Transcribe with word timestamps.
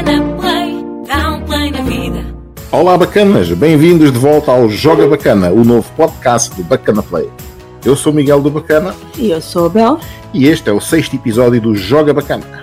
Bacana 0.00 0.34
Play, 0.40 0.84
dá 1.06 1.28
um 1.32 1.42
play 1.42 1.70
na 1.70 1.82
vida. 1.82 2.24
Olá, 2.72 2.96
bacanas! 2.96 3.50
Bem-vindos 3.52 4.10
de 4.10 4.18
volta 4.18 4.50
ao 4.50 4.66
Joga 4.70 5.06
Bacana, 5.06 5.50
o 5.50 5.62
novo 5.62 5.92
podcast 5.94 6.54
do 6.54 6.62
Bacana 6.64 7.02
Play. 7.02 7.28
Eu 7.84 7.94
sou 7.94 8.10
Miguel 8.10 8.40
do 8.40 8.50
Bacana 8.50 8.94
E 9.18 9.30
eu 9.30 9.42
sou 9.42 9.66
a 9.66 9.68
Bel. 9.68 9.98
e 10.32 10.46
este 10.48 10.70
é 10.70 10.72
o 10.72 10.80
sexto 10.80 11.16
episódio 11.16 11.60
do 11.60 11.74
Joga 11.74 12.14
Bacana. 12.14 12.62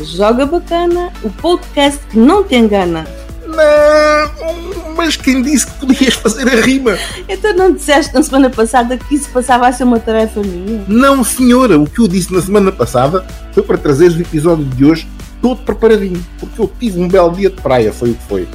Joga 0.00 0.46
Bacana, 0.46 1.12
o 1.22 1.30
podcast 1.30 2.00
que 2.06 2.18
não 2.18 2.44
te 2.44 2.54
engana. 2.56 3.06
Não, 3.46 4.75
mas 4.96 5.16
quem 5.16 5.42
disse 5.42 5.66
que 5.66 5.86
podias 5.86 6.14
fazer 6.14 6.48
a 6.48 6.60
rima? 6.60 6.96
Então 7.28 7.54
não 7.54 7.72
disseste 7.72 8.14
na 8.14 8.22
semana 8.22 8.50
passada 8.50 8.96
que 8.96 9.14
isso 9.14 9.28
passava 9.30 9.68
a 9.68 9.72
ser 9.72 9.84
uma 9.84 10.00
tarefa 10.00 10.40
minha? 10.40 10.84
Não, 10.88 11.22
senhora, 11.22 11.78
o 11.78 11.88
que 11.88 12.00
eu 12.00 12.08
disse 12.08 12.32
na 12.32 12.40
semana 12.40 12.72
passada 12.72 13.24
foi 13.52 13.62
para 13.62 13.76
trazeres 13.76 14.16
o 14.16 14.20
episódio 14.20 14.64
de 14.64 14.84
hoje 14.84 15.06
todo 15.40 15.62
preparadinho, 15.62 16.24
porque 16.38 16.60
eu 16.60 16.72
tive 16.80 17.00
um 17.00 17.08
belo 17.08 17.32
dia 17.32 17.50
de 17.50 17.60
praia, 17.60 17.92
foi 17.92 18.10
o 18.10 18.14
que 18.14 18.22
foi. 18.24 18.48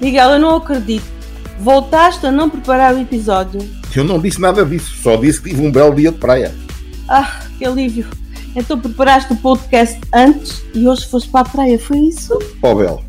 Miguel, 0.00 0.30
eu 0.30 0.38
não 0.38 0.56
acredito. 0.56 1.04
Voltaste 1.60 2.26
a 2.26 2.30
não 2.30 2.48
preparar 2.48 2.94
o 2.94 3.00
episódio. 3.00 3.60
Eu 3.94 4.04
não 4.04 4.20
disse 4.20 4.40
nada 4.40 4.64
disso, 4.64 4.94
só 5.02 5.16
disse 5.16 5.42
que 5.42 5.50
tive 5.50 5.66
um 5.66 5.72
belo 5.72 5.94
dia 5.94 6.12
de 6.12 6.18
praia. 6.18 6.54
Ah, 7.08 7.40
que 7.58 7.64
alívio. 7.64 8.06
Então 8.54 8.78
preparaste 8.78 9.32
o 9.32 9.36
podcast 9.36 9.98
antes 10.14 10.62
e 10.74 10.86
hoje 10.88 11.06
foste 11.06 11.28
para 11.28 11.40
a 11.40 11.44
praia, 11.44 11.78
foi 11.78 11.98
isso? 11.98 12.38
Ó 12.62 12.74
Bel, 12.74 13.02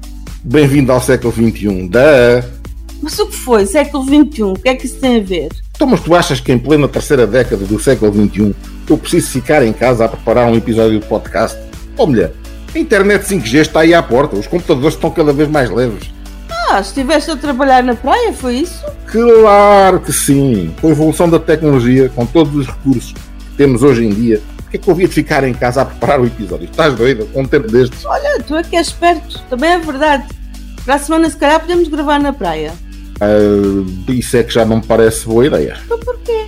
bem-vindo 0.43 0.91
ao 0.91 1.01
século 1.01 1.33
XXI. 1.33 1.87
Da... 1.87 2.58
Mas 3.01 3.17
o 3.19 3.27
que 3.27 3.35
foi? 3.35 3.65
Século 3.65 4.03
XXI, 4.03 4.43
o 4.43 4.53
que 4.53 4.69
é 4.69 4.75
que 4.75 4.85
isso 4.85 4.99
tem 4.99 5.17
a 5.17 5.23
ver? 5.23 5.49
Então, 5.75 5.87
mas 5.87 6.01
tu 6.01 6.13
achas 6.13 6.39
que 6.39 6.51
em 6.51 6.59
plena 6.59 6.87
terceira 6.87 7.25
década 7.25 7.65
do 7.65 7.79
século 7.79 8.11
XXI 8.11 8.55
eu 8.89 8.97
preciso 8.97 9.29
ficar 9.29 9.63
em 9.63 9.71
casa 9.71 10.05
a 10.05 10.09
preparar 10.09 10.47
um 10.47 10.55
episódio 10.55 10.99
de 10.99 11.05
podcast? 11.05 11.57
Ó 11.97 12.05
mulher, 12.05 12.33
a 12.73 12.77
internet 12.77 13.23
5G 13.25 13.61
está 13.61 13.81
aí 13.81 13.93
à 13.93 14.03
porta, 14.03 14.35
os 14.35 14.47
computadores 14.47 14.95
estão 14.95 15.09
cada 15.09 15.31
vez 15.31 15.49
mais 15.49 15.69
leves. 15.69 16.11
Ah, 16.69 16.79
estiveste 16.81 17.31
a 17.31 17.35
trabalhar 17.35 17.83
na 17.83 17.95
praia, 17.95 18.33
foi 18.33 18.57
isso? 18.57 18.85
Claro 19.07 20.01
que 20.01 20.13
sim! 20.13 20.73
Com 20.79 20.89
a 20.89 20.91
evolução 20.91 21.29
da 21.29 21.39
tecnologia, 21.39 22.09
com 22.09 22.25
todos 22.25 22.53
os 22.55 22.67
recursos 22.67 23.13
que 23.13 23.55
temos 23.57 23.81
hoje 23.81 24.05
em 24.05 24.09
dia, 24.09 24.41
porque 24.57 24.77
é 24.77 24.79
que 24.79 24.87
eu 24.87 24.93
havia 24.93 25.07
de 25.07 25.13
ficar 25.13 25.43
em 25.43 25.53
casa 25.53 25.81
a 25.81 25.85
preparar 25.85 26.21
o 26.21 26.27
episódio? 26.27 26.65
Estás 26.65 26.93
doida? 26.93 27.25
Com 27.33 27.41
um 27.41 27.45
tempo 27.45 27.71
destes? 27.71 28.05
Olha, 28.05 28.39
tu 28.43 28.55
é 28.55 28.63
que 28.63 28.75
és 28.75 28.87
esperto, 28.87 29.41
também 29.49 29.71
é 29.71 29.79
verdade. 29.79 30.25
Para 30.85 30.95
a 30.95 30.99
semana, 30.99 31.29
se 31.29 31.37
calhar, 31.37 31.59
podemos 31.59 31.87
gravar 31.87 32.19
na 32.19 32.33
praia. 32.33 32.73
Ah, 33.21 34.11
isso 34.11 34.37
é 34.37 34.43
que 34.43 34.53
já 34.53 34.65
não 34.65 34.77
me 34.77 34.83
parece 34.85 35.25
boa 35.25 35.45
ideia. 35.45 35.77
Então 35.85 35.99
porquê? 35.99 36.45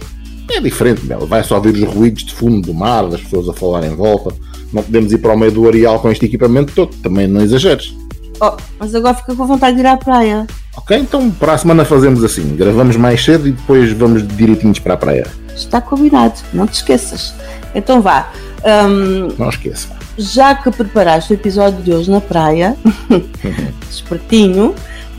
É 0.52 0.60
diferente, 0.60 1.06
Bela. 1.06 1.26
Vai 1.26 1.44
só 1.44 1.56
ouvir 1.56 1.74
os 1.88 1.94
ruídos 1.94 2.24
de 2.26 2.34
fundo 2.34 2.62
do 2.68 2.74
mar, 2.74 3.08
das 3.08 3.22
pessoas 3.22 3.48
a 3.50 3.54
falar 3.54 3.86
em 3.86 3.96
volta. 3.96 4.34
Não 4.74 4.82
podemos 4.84 5.12
ir 5.12 5.18
para 5.18 5.34
o 5.34 5.38
meio 5.38 5.52
do 5.52 5.68
areal 5.68 6.00
com 6.00 6.12
este 6.12 6.26
equipamento 6.26 6.74
todo. 6.74 6.96
Também 6.98 7.28
não 7.28 7.42
exageres. 7.42 7.94
Oh, 8.40 8.54
mas 8.80 8.96
agora 8.96 9.14
fica 9.14 9.36
com 9.36 9.46
vontade 9.46 9.76
de 9.76 9.82
ir 9.84 9.86
à 9.86 9.96
praia. 9.98 10.48
Ok, 10.76 10.98
então 10.98 11.30
para 11.30 11.54
a 11.54 11.58
semana 11.58 11.86
fazemos 11.86 12.24
assim. 12.24 12.56
Gravamos 12.56 12.96
mais 12.96 13.24
cedo 13.24 13.48
e 13.48 13.52
depois 13.52 13.92
vamos 13.94 14.28
direitinhos 14.28 14.80
para 14.80 14.96
a 14.96 14.98
praia. 14.98 15.28
Está 15.56 15.80
combinado, 15.80 16.40
não 16.54 16.66
te 16.66 16.74
esqueças. 16.76 17.34
Então 17.76 18.02
vá. 18.02 18.32
Hum, 18.66 19.28
Não 19.38 19.50
esqueça. 19.50 19.90
já 20.18 20.54
que 20.56 20.70
preparaste 20.72 21.34
o 21.34 21.36
episódio 21.36 21.82
de 21.84 21.92
hoje 21.94 22.10
na 22.12 22.22
praia, 22.22 22.76
espertinho, 23.90 24.74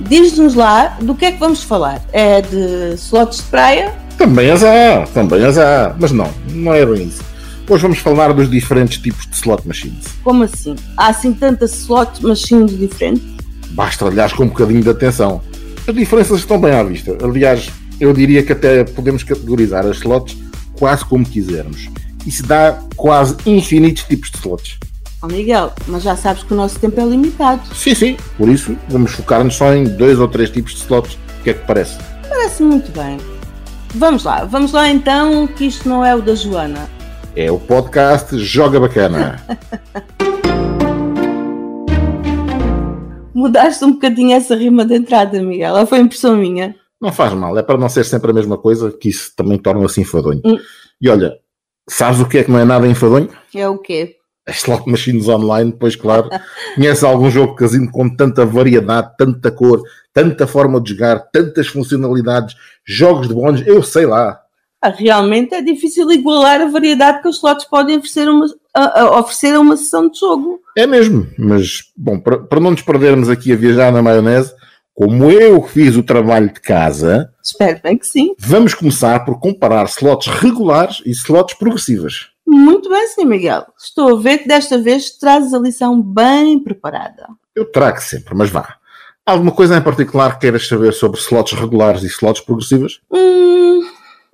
diz-nos 0.08 0.55
lá 0.55 0.98
do 1.00 1.14
que 1.14 1.25
é 1.25 1.33
que 1.33 1.39
vamos 1.39 1.62
falar. 1.62 2.03
É 2.12 2.41
de 2.42 2.95
slots 2.95 3.39
de 3.39 3.45
praia? 3.45 3.95
Também 4.19 4.50
azar, 4.50 5.08
também 5.08 5.45
azar. 5.45 5.97
Mas 5.98 6.12
não, 6.12 6.31
não 6.50 6.75
é 6.75 6.84
bem 6.84 7.06
isso. 7.06 7.22
Hoje 7.69 7.83
vamos 7.83 7.98
falar 7.98 8.33
dos 8.33 8.50
diferentes 8.50 8.98
tipos 8.98 9.27
de 9.27 9.34
slot 9.34 9.67
machines. 9.67 10.05
Como 10.23 10.42
assim? 10.42 10.75
Há 10.97 11.08
assim 11.08 11.33
tantas 11.33 11.73
slot 11.75 12.23
machines 12.25 12.77
diferentes? 12.77 13.25
Basta 13.70 14.05
olhares 14.05 14.33
com 14.33 14.45
um 14.45 14.48
bocadinho 14.48 14.83
de 14.83 14.91
atenção. 14.91 15.41
As 15.86 15.95
diferenças 15.95 16.41
estão 16.41 16.61
bem 16.61 16.73
à 16.73 16.83
vista. 16.83 17.17
Aliás, 17.23 17.70
eu 17.98 18.12
diria 18.12 18.42
que 18.42 18.52
até 18.52 18.85
podemos 18.85 19.23
categorizar 19.23 19.86
as 19.86 19.96
slots 19.98 20.36
quase 20.79 21.05
como 21.05 21.24
quisermos. 21.24 21.89
Isso 22.27 22.45
dá 22.45 22.79
quase 22.96 23.36
infinitos 23.46 24.05
tipos 24.05 24.30
de 24.30 24.39
slots. 24.39 24.79
Oh 25.24 25.28
Miguel, 25.28 25.72
mas 25.86 26.02
já 26.02 26.16
sabes 26.16 26.42
que 26.42 26.52
o 26.52 26.56
nosso 26.56 26.80
tempo 26.80 27.00
é 27.00 27.05
limitado. 27.05 27.62
Sim, 27.72 27.94
sim. 27.94 28.16
Por 28.36 28.48
isso, 28.48 28.77
vamos 28.88 29.12
focar-nos 29.12 29.55
só 29.55 29.72
em 29.72 29.84
dois 29.84 30.18
ou 30.18 30.27
três 30.27 30.50
tipos 30.50 30.72
de 30.72 30.78
slots. 30.78 31.14
O 31.14 31.42
que 31.44 31.50
é 31.50 31.55
que 31.55 31.64
parece? 31.64 31.96
Parece 32.28 32.60
muito 32.60 32.90
bem. 32.90 33.18
Vamos 33.94 34.24
lá, 34.24 34.44
vamos 34.44 34.72
lá 34.72 34.88
então, 34.88 35.46
que 35.46 35.66
isto 35.66 35.88
não 35.88 36.05
é 36.05 36.12
o 36.12 36.20
da 36.20 36.34
Joana. 36.34 36.90
É 37.36 37.52
o 37.52 37.61
podcast 37.61 38.36
Joga 38.36 38.80
Bacana. 38.80 39.40
Mudaste 43.32 43.84
um 43.84 43.92
bocadinho 43.92 44.34
essa 44.34 44.56
rima 44.56 44.84
de 44.84 44.96
entrada, 44.96 45.40
Miguel. 45.40 45.77
Ou 45.77 45.86
foi 45.86 46.00
impressão 46.00 46.36
minha? 46.36 46.74
Não 47.00 47.12
faz 47.12 47.32
mal, 47.32 47.56
é 47.56 47.62
para 47.62 47.78
não 47.78 47.88
ser 47.88 48.05
sempre 48.05 48.32
a 48.32 48.34
mesma 48.34 48.58
coisa, 48.58 48.90
que 48.90 49.08
isso 49.08 49.30
também 49.36 49.56
torna-se 49.56 50.00
enfadonho. 50.00 50.42
Hum. 50.44 50.58
E 51.00 51.08
olha, 51.08 51.38
sabes 51.88 52.18
o 52.18 52.27
que 52.27 52.38
é 52.38 52.44
que 52.44 52.50
não 52.50 52.58
é 52.58 52.64
nada 52.64 52.88
enfadonho? 52.88 53.28
É 53.55 53.68
o 53.68 53.78
quê? 53.78 54.16
As 54.47 54.57
slot 54.57 54.89
machines 54.91 55.29
online, 55.29 55.73
pois 55.79 55.95
claro. 55.95 56.29
Conheces 56.75 57.05
algum 57.05 57.30
jogo 57.30 57.53
de 57.53 57.58
casino 57.58 57.91
com 57.91 58.08
tanta 58.14 58.45
variedade, 58.45 59.13
tanta 59.17 59.51
cor, 59.51 59.83
tanta 60.13 60.47
forma 60.47 60.80
de 60.80 60.91
jogar, 60.91 61.20
tantas 61.33 61.69
funcionalidades, 61.69 62.57
jogos 62.85 63.29
de 63.29 63.35
bónus, 63.35 63.64
eu 63.67 63.83
sei 63.83 64.07
lá. 64.07 64.41
Ah, 64.85 64.89
realmente 64.91 65.55
é 65.55 65.63
difícil 65.63 66.11
igualar 66.11 66.61
a 66.61 66.67
variedade 66.67 67.23
que 67.23 67.29
os 67.29 67.36
slots 67.36 67.67
podem 67.67 67.98
oferecer 67.98 68.29
uma, 68.29 68.47
a- 68.75 69.01
a 69.03 69.20
oferecer 69.20 69.55
a 69.55 69.61
uma 69.61 69.77
sessão 69.77 70.08
de 70.11 70.19
jogo. 70.19 70.59
É 70.77 70.89
mesmo, 70.89 71.29
mas 71.39 71.85
bom, 71.97 72.19
para, 72.19 72.39
para 72.41 72.59
não 72.59 72.73
nos 72.73 72.83
perdermos 72.83 73.29
aqui 73.30 73.53
a 73.53 73.57
viajar 73.57 73.92
na 73.92 74.03
maionese, 74.03 74.53
como 74.92 75.30
eu 75.30 75.63
fiz 75.63 75.95
o 75.97 76.03
trabalho 76.03 76.53
de 76.53 76.61
casa, 76.61 77.30
Espero 77.41 77.80
bem 77.80 77.97
que 77.97 78.07
sim. 78.09 78.35
vamos 78.39 78.74
começar 78.74 79.24
por 79.24 79.39
comparar 79.39 79.85
slots 79.86 80.27
regulares 80.27 81.01
e 81.07 81.13
slots 81.13 81.55
progressivas. 81.57 82.31
Muito 82.55 82.90
bem, 82.90 83.07
sim, 83.08 83.24
Miguel. 83.24 83.64
Estou 83.79 84.14
a 84.14 84.20
ver 84.20 84.39
que 84.39 84.46
desta 84.48 84.77
vez 84.77 85.17
trazes 85.17 85.55
a 85.55 85.58
lição 85.58 86.02
bem 86.02 86.63
preparada. 86.63 87.27
Eu 87.55 87.64
trago 87.73 87.98
sempre, 88.02 88.35
mas 88.35 88.51
vá. 88.51 88.77
Alguma 89.24 89.52
coisa 89.52 89.77
em 89.79 89.80
particular 89.83 90.35
que 90.35 90.40
queiras 90.40 90.68
saber 90.68 90.92
sobre 90.92 91.18
slots 91.18 91.58
regulares 91.58 92.02
e 92.02 92.08
slots 92.08 92.42
progressivas? 92.42 93.01
Hum, 93.11 93.80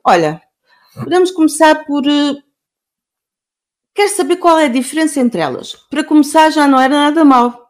olha, 0.04 0.42
podemos 0.94 1.30
começar 1.30 1.84
por. 1.84 2.04
eh, 2.06 2.34
Quero 3.94 4.10
saber 4.10 4.36
qual 4.36 4.58
é 4.58 4.64
a 4.64 4.68
diferença 4.68 5.20
entre 5.20 5.40
elas. 5.40 5.76
Para 5.88 6.02
começar, 6.02 6.50
já 6.50 6.66
não 6.66 6.80
era 6.80 6.94
nada 6.94 7.24
mal. 7.24 7.68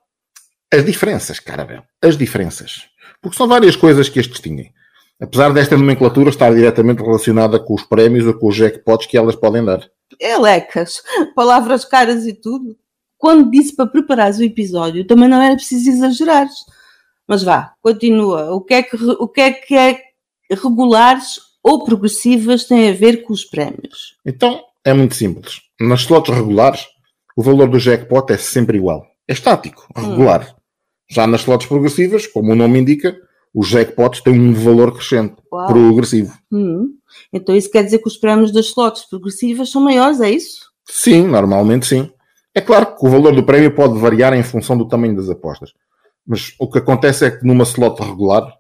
As 0.73 0.85
diferenças, 0.85 1.41
carabel. 1.41 1.83
As 2.03 2.17
diferenças. 2.17 2.87
Porque 3.21 3.37
são 3.37 3.49
várias 3.49 3.77
coisas 3.77 4.09
que 4.09 4.19
as 4.21 4.27
distinguem. 4.27 4.73
Apesar 5.21 5.53
desta 5.53 5.77
nomenclatura 5.77 6.31
estar 6.31 6.55
diretamente 6.55 7.03
relacionada 7.03 7.59
com 7.59 7.75
os 7.75 7.83
prémios 7.83 8.27
ou 8.27 8.33
com 8.35 8.49
os 8.49 8.57
jackpots 8.57 9.07
que 9.07 9.19
elas 9.19 9.37
podem 9.37 9.65
dar. 9.65 9.81
Elecas, 10.21 11.03
palavras 11.35 11.85
caras 11.85 12.27
e 12.27 12.33
tudo. 12.33 12.77
Quando 13.17 13.51
disse 13.51 13.75
para 13.75 13.87
preparares 13.87 14.39
o 14.39 14.45
episódio, 14.45 15.07
também 15.07 15.29
não 15.29 15.43
era 15.43 15.57
preciso 15.57 15.91
exagerar. 15.91 16.49
Mas 17.27 17.43
vá, 17.43 17.75
continua. 17.83 18.55
O 18.55 18.61
que 18.61 18.75
é 18.75 18.83
que, 18.83 18.97
o 18.97 19.29
que, 19.29 19.41
é, 19.41 19.53
que 19.53 19.75
é 19.75 20.01
regulares 20.51 21.41
ou 21.63 21.85
progressivas 21.85 22.65
tem 22.65 22.89
a 22.89 22.95
ver 22.95 23.23
com 23.23 23.33
os 23.33 23.45
prémios? 23.45 24.17
Então, 24.25 24.63
é 24.85 24.95
muito 24.95 25.15
simples. 25.15 25.61
Nas 25.81 26.01
slots 26.01 26.35
regulares, 26.35 26.87
o 27.37 27.43
valor 27.43 27.69
do 27.69 27.79
jackpot 27.79 28.33
é 28.33 28.39
sempre 28.39 28.79
igual. 28.79 29.07
É 29.29 29.33
estático, 29.33 29.87
regular. 29.95 30.57
Já 31.11 31.27
nas 31.27 31.43
slots 31.43 31.67
progressivas, 31.67 32.27
como 32.27 32.53
o 32.53 32.57
nome 32.57 32.79
indica, 32.79 33.17
os 33.55 33.69
jackpots 33.69 34.21
têm 34.21 34.39
um 34.39 34.53
valor 34.53 34.93
crescente, 34.93 35.37
Uau. 35.53 35.67
progressivo. 35.67 36.33
Hum, 36.53 36.91
Então 37.33 37.57
isso 37.57 37.71
quer 37.71 37.83
dizer 37.85 37.99
que 37.99 38.09
os 38.09 38.17
prémios 38.17 38.53
das 38.53 38.67
slots 38.67 39.05
progressivas 39.09 39.71
são 39.71 39.81
maiores, 39.83 40.21
é 40.21 40.31
isso? 40.31 40.67
Sim, 40.85 41.27
normalmente 41.27 41.87
sim. 41.87 42.11
É 42.55 42.61
claro 42.61 42.97
que 42.97 43.07
o 43.07 43.11
valor 43.11 43.35
do 43.35 43.43
prémio 43.45 43.75
pode 43.75 43.99
variar 43.99 44.33
em 44.35 44.43
função 44.43 44.77
do 44.77 44.87
tamanho 44.89 45.15
das 45.17 45.29
apostas. 45.31 45.73
Mas 46.27 46.55
o 46.59 46.69
que 46.71 46.79
acontece 46.79 47.25
é 47.25 47.31
que 47.31 47.47
numa 47.47 47.65
slot 47.65 48.03
regular, 48.03 48.53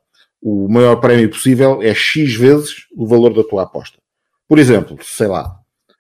o 0.42 0.68
maior 0.68 0.96
prémio 0.96 1.28
possível 1.30 1.82
é 1.82 1.92
X 1.94 2.34
vezes 2.34 2.86
o 2.96 3.06
valor 3.06 3.34
da 3.34 3.42
tua 3.44 3.64
aposta. 3.64 3.98
Por 4.46 4.58
exemplo, 4.58 4.96
sei 5.02 5.26
lá, 5.26 5.54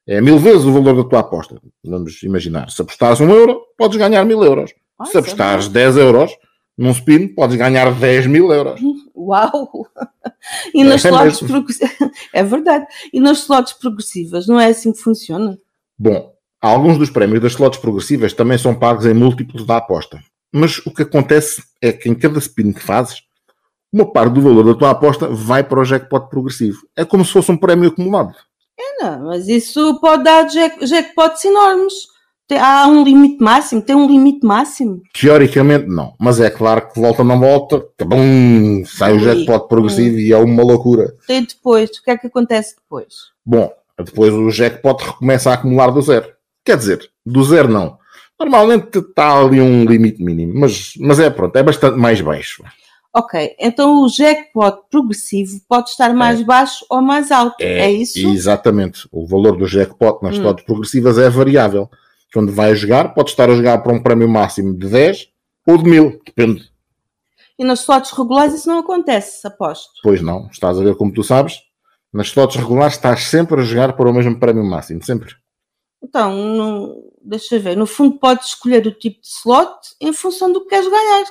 é 0.06 0.20
mil 0.20 0.38
vezes 0.38 0.64
o 0.64 0.72
valor 0.72 0.96
da 1.02 1.08
tua 1.08 1.20
aposta. 1.20 1.60
Vamos 1.84 2.22
imaginar, 2.22 2.70
se 2.70 2.80
apostares 2.80 3.20
um 3.20 3.28
euro, 3.30 3.60
podes 3.76 3.98
ganhar 3.98 4.24
mil 4.24 4.42
euros. 4.42 4.72
Ah, 4.98 5.04
se 5.04 5.16
é 5.16 5.20
apostares 5.20 5.68
10 5.68 5.96
euros, 5.98 6.32
num 6.78 6.92
spin, 6.92 7.26
podes 7.26 7.56
ganhar 7.56 7.92
10 7.92 8.26
mil 8.28 8.52
euros. 8.52 8.80
Uau! 9.14 9.86
E 10.72 10.84
nas 10.84 11.04
É 11.04 11.08
slots 11.08 11.40
progressivas. 11.40 11.96
É 12.32 12.42
verdade. 12.42 12.86
E 13.12 13.20
nas 13.20 13.38
slots 13.40 13.72
progressivas, 13.72 14.46
não 14.46 14.58
é 14.58 14.66
assim 14.66 14.92
que 14.92 14.98
funciona? 15.00 15.58
Bom, 15.98 16.32
alguns 16.60 16.96
dos 16.96 17.10
prémios 17.10 17.42
das 17.42 17.52
slots 17.52 17.78
progressivas 17.80 18.32
também 18.32 18.56
são 18.56 18.74
pagos 18.74 19.04
em 19.04 19.12
múltiplos 19.12 19.66
da 19.66 19.76
aposta. 19.78 20.22
Mas 20.52 20.78
o 20.86 20.94
que 20.94 21.02
acontece 21.02 21.62
é 21.82 21.92
que 21.92 22.08
em 22.08 22.14
cada 22.14 22.38
spin 22.38 22.72
que 22.72 22.82
fazes, 22.82 23.22
uma 23.92 24.10
parte 24.10 24.34
do 24.34 24.40
valor 24.40 24.64
da 24.64 24.74
tua 24.74 24.90
aposta 24.90 25.28
vai 25.28 25.64
para 25.64 25.80
o 25.80 25.84
jackpot 25.84 26.30
progressivo. 26.30 26.78
É 26.96 27.04
como 27.04 27.24
se 27.24 27.32
fosse 27.32 27.50
um 27.50 27.56
prémio 27.56 27.88
acumulado. 27.88 28.34
É, 28.78 29.02
não, 29.02 29.26
mas 29.26 29.48
isso 29.48 29.98
pode 30.00 30.22
dar 30.22 30.44
jack, 30.44 30.86
jackpots 30.86 31.44
enormes. 31.44 31.94
Há 32.56 32.86
um 32.86 33.04
limite 33.04 33.42
máximo, 33.42 33.82
tem 33.82 33.94
um 33.94 34.06
limite 34.06 34.46
máximo. 34.46 35.02
Teoricamente 35.12 35.86
não, 35.86 36.14
mas 36.18 36.40
é 36.40 36.48
claro 36.48 36.88
que 36.88 36.98
volta 36.98 37.22
não 37.22 37.38
volta, 37.38 37.84
tabum, 37.96 38.82
sai 38.86 39.14
o 39.16 39.20
jackpot 39.20 39.68
progressivo 39.68 40.18
e 40.18 40.32
é 40.32 40.36
uma 40.38 40.62
loucura. 40.62 41.12
Tem 41.26 41.44
depois, 41.44 41.90
o 41.90 42.02
que 42.02 42.10
é 42.10 42.16
que 42.16 42.26
acontece 42.26 42.74
depois? 42.76 43.14
Bom, 43.44 43.70
depois 44.02 44.32
o 44.32 44.50
jackpot 44.50 45.02
recomeça 45.04 45.50
a 45.50 45.54
acumular 45.54 45.90
do 45.90 46.00
zero. 46.00 46.32
Quer 46.64 46.78
dizer, 46.78 47.10
do 47.24 47.44
zero 47.44 47.68
não. 47.68 47.98
Normalmente 48.40 48.98
está 48.98 49.38
ali 49.40 49.60
um 49.60 49.84
limite 49.84 50.22
mínimo, 50.22 50.54
mas, 50.58 50.92
mas 50.98 51.18
é 51.18 51.28
pronto, 51.28 51.54
é 51.56 51.62
bastante 51.62 51.98
mais 51.98 52.20
baixo. 52.20 52.62
Ok, 53.12 53.56
então 53.58 54.02
o 54.02 54.08
jackpot 54.08 54.82
progressivo 54.90 55.60
pode 55.68 55.90
estar 55.90 56.14
mais 56.14 56.40
baixo 56.42 56.84
ou 56.88 57.02
mais 57.02 57.30
alto. 57.32 57.56
É, 57.60 57.90
isso? 57.90 58.18
Exatamente. 58.18 59.08
O 59.10 59.26
valor 59.26 59.56
do 59.56 59.66
jackpot 59.66 60.22
nas 60.22 60.38
Hum. 60.38 60.54
progressivas 60.64 61.18
é 61.18 61.28
variável. 61.28 61.90
Quando 62.32 62.52
vai 62.52 62.74
jogar, 62.74 63.14
pode 63.14 63.30
estar 63.30 63.48
a 63.50 63.54
jogar 63.54 63.78
para 63.78 63.92
um 63.92 64.02
prémio 64.02 64.28
máximo 64.28 64.76
de 64.76 64.88
10 64.88 65.28
ou 65.66 65.78
de 65.78 65.88
1000, 65.88 66.20
depende. 66.24 66.70
E 67.58 67.64
nas 67.64 67.80
slots 67.80 68.10
regulares 68.12 68.54
isso 68.54 68.68
não 68.68 68.78
acontece, 68.78 69.46
aposto. 69.46 69.90
Pois 70.02 70.20
não, 70.22 70.46
estás 70.50 70.78
a 70.78 70.82
ver 70.84 70.94
como 70.96 71.12
tu 71.12 71.22
sabes. 71.24 71.58
Nas 72.12 72.28
slots 72.28 72.56
regulares 72.56 72.94
estás 72.94 73.24
sempre 73.24 73.60
a 73.60 73.64
jogar 73.64 73.94
para 73.94 74.08
o 74.08 74.12
mesmo 74.14 74.38
prémio 74.38 74.64
máximo, 74.64 75.02
sempre. 75.04 75.34
Então, 76.02 76.32
no- 76.34 77.12
deixa 77.22 77.58
ver, 77.58 77.76
no 77.76 77.86
fundo 77.86 78.18
podes 78.18 78.48
escolher 78.48 78.86
o 78.86 78.92
tipo 78.92 79.20
de 79.20 79.26
slot 79.26 79.76
em 80.00 80.12
função 80.12 80.52
do 80.52 80.60
que 80.62 80.68
queres 80.68 80.88
ganhar. 80.88 81.24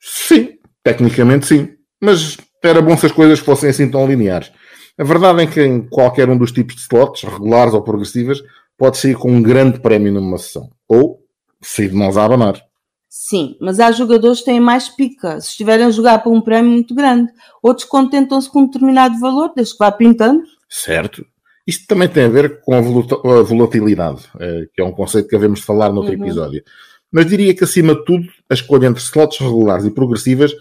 Sim, 0.00 0.58
tecnicamente 0.82 1.46
sim. 1.46 1.68
Mas 2.00 2.36
era 2.62 2.80
bom 2.80 2.96
se 2.96 3.06
as 3.06 3.12
coisas 3.12 3.38
fossem 3.38 3.68
assim 3.70 3.90
tão 3.90 4.06
lineares. 4.06 4.50
A 4.98 5.04
verdade 5.04 5.42
é 5.42 5.46
que 5.46 5.62
em 5.62 5.86
qualquer 5.86 6.28
um 6.30 6.38
dos 6.38 6.50
tipos 6.52 6.74
de 6.76 6.80
slots, 6.82 7.22
regulares 7.22 7.74
ou 7.74 7.82
progressivas, 7.82 8.42
pode 8.76 8.98
sair 8.98 9.14
com 9.16 9.30
um 9.30 9.42
grande 9.42 9.80
prémio 9.80 10.12
numa 10.12 10.38
sessão. 10.38 10.70
Ou 10.88 11.20
sair 11.62 11.88
de 11.88 11.94
mãos 11.94 12.16
a 12.16 12.24
abanar. 12.24 12.60
Sim, 13.08 13.56
mas 13.60 13.80
há 13.80 13.90
jogadores 13.92 14.40
que 14.40 14.44
têm 14.46 14.60
mais 14.60 14.88
pica 14.88 15.40
se 15.40 15.50
estiverem 15.50 15.86
a 15.86 15.90
jogar 15.90 16.18
para 16.18 16.30
um 16.30 16.40
prémio 16.40 16.70
muito 16.70 16.94
grande. 16.94 17.32
Outros 17.62 17.86
contentam-se 17.86 18.50
com 18.50 18.60
um 18.60 18.66
determinado 18.66 19.18
valor, 19.18 19.52
desde 19.56 19.72
que 19.72 19.78
vá 19.78 19.90
pintando. 19.90 20.42
Certo. 20.68 21.24
Isto 21.66 21.86
também 21.86 22.08
tem 22.08 22.24
a 22.24 22.28
ver 22.28 22.60
com 22.60 22.74
a 22.74 23.42
volatilidade, 23.42 24.22
eh, 24.38 24.68
que 24.74 24.80
é 24.80 24.84
um 24.84 24.92
conceito 24.92 25.28
que 25.28 25.34
havemos 25.34 25.60
de 25.60 25.66
falar 25.66 25.90
noutro 25.92 26.12
Uhum. 26.14 26.22
episódio. 26.24 26.62
Mas 27.10 27.26
diria 27.26 27.54
que, 27.54 27.64
acima 27.64 27.94
de 27.94 28.04
tudo, 28.04 28.28
a 28.50 28.54
escolha 28.54 28.86
entre 28.86 29.02
slots 29.02 29.38
regulares 29.38 29.84
e 29.86 29.90
progressivas 29.90 30.52